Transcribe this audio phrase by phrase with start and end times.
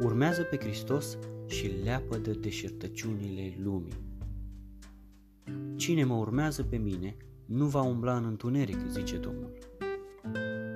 [0.00, 4.06] urmează pe Hristos și leapă de deșertăciunile lumii.
[5.76, 9.58] Cine mă urmează pe mine nu va umbla în întuneric, zice Domnul.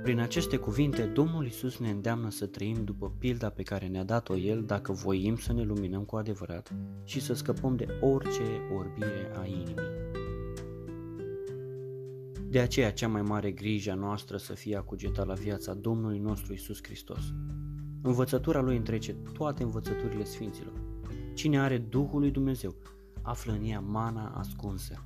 [0.03, 4.37] Prin aceste cuvinte, Domnul Isus ne îndeamnă să trăim după pilda pe care ne-a dat-o
[4.37, 8.43] El dacă voim să ne luminăm cu adevărat și să scăpăm de orice
[8.77, 10.01] orbire a inimii.
[12.49, 16.79] De aceea cea mai mare grijă noastră să fie acugeta la viața Domnului nostru Isus
[16.83, 17.33] Hristos.
[18.05, 20.73] Învățătura Lui întrece toate învățăturile Sfinților.
[21.35, 22.75] Cine are Duhul lui Dumnezeu,
[23.23, 25.05] află în ea mana ascunsă.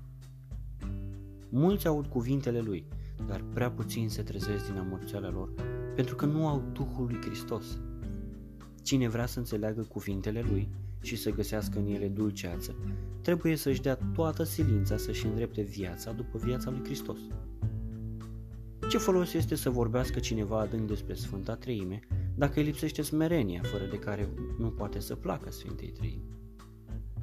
[1.48, 2.86] Mulți aud cuvintele Lui,
[3.26, 5.50] dar prea puțini se trezesc din amorțeala lor,
[5.94, 7.78] pentru că nu au Duhul lui Hristos.
[8.82, 10.68] Cine vrea să înțeleagă cuvintele Lui
[11.00, 12.74] și să găsească în ele dulceață,
[13.22, 17.18] trebuie să-și dea toată silința să-și îndrepte viața după viața lui Hristos.
[18.88, 22.00] Ce folos este să vorbească cineva adânc despre Sfânta Treime
[22.36, 26.22] dacă îi lipsește smerenia, fără de care nu poate să placă Sfintei Treime?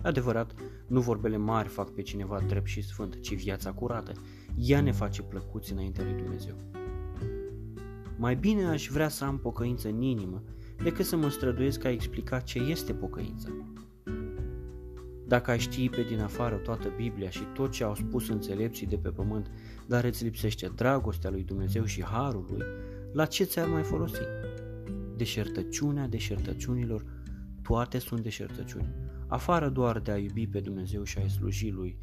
[0.02, 0.54] Adevărat,
[0.88, 4.12] nu vorbele mari fac pe cineva drept și sfânt, ci viața curată.
[4.58, 6.56] Ea ne face plăcuți înaintea lui Dumnezeu.
[8.18, 10.44] Mai bine aș vrea să am pocăință în inimă
[10.84, 13.50] decât să mă străduiesc a explica ce este pocăința.
[15.28, 18.98] Dacă ai ști pe din afară toată Biblia și tot ce au spus înțelepții de
[18.98, 19.52] pe pământ,
[19.88, 22.64] dar îți lipsește dragostea lui Dumnezeu și harul lui,
[23.14, 24.33] la ce ți-ar mai folosi?
[25.24, 27.06] Deșertăciunea deșertăciunilor,
[27.62, 28.94] toate sunt deșertăciuni.
[29.28, 31.98] Afară doar de a iubi pe Dumnezeu și a-i sluji lui,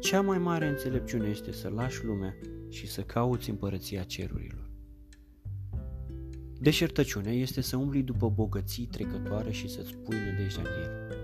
[0.00, 2.34] cea mai mare înțelepciune este să lași lumea
[2.68, 4.70] și să cauți împărăția cerurilor.
[6.60, 11.16] Deșertăciunea este să umbli după bogății trecătoare și să-ți pui nădejdea în ele.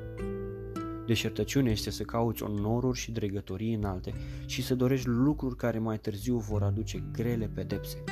[1.06, 4.12] Deșertăciunea este să cauți onoruri și dregătorii înalte
[4.46, 8.04] și să dorești lucruri care mai târziu vor aduce grele pedepse.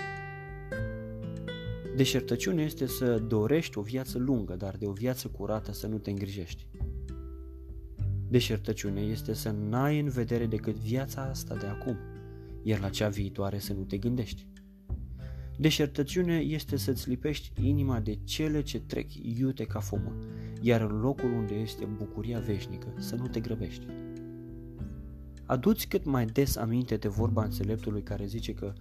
[1.96, 6.10] Deșertăciunea este să dorești o viață lungă, dar de o viață curată să nu te
[6.10, 6.66] îngrijești.
[8.28, 11.96] Deșertăciunea este să n-ai în vedere decât viața asta de acum,
[12.62, 14.46] iar la cea viitoare să nu te gândești.
[15.58, 20.16] Deșertăciunea este să-ți lipești inima de cele ce trec iute ca fumul,
[20.60, 23.86] iar în locul unde este bucuria veșnică să nu te grăbești.
[25.46, 28.72] Aduți cât mai des aminte de vorba înțeleptului care zice că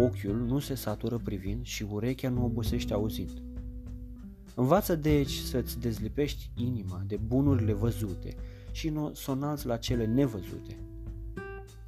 [0.00, 3.42] ochiul nu se satură privind și urechea nu obosește auzind.
[4.54, 8.34] Învață deci să-ți dezlipești inima de bunurile văzute
[8.72, 9.34] și să o
[9.64, 10.78] la cele nevăzute,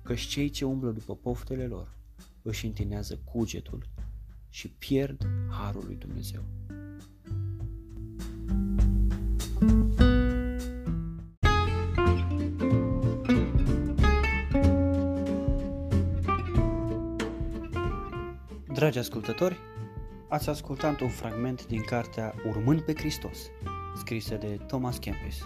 [0.03, 1.95] căci cei ce umblă după poftele lor
[2.43, 3.89] își întinează cugetul
[4.49, 6.43] și pierd harul lui Dumnezeu.
[18.75, 19.59] Dragi ascultători,
[20.29, 23.39] ați ascultat un fragment din cartea Urmând pe Hristos,
[23.97, 25.43] scrisă de Thomas Kempis.